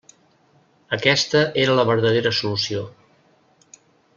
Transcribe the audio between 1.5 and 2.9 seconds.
era la verdadera solució.